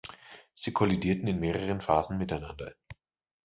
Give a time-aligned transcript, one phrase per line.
[0.55, 2.73] Sie kollidierten in mehreren Phasen miteinander.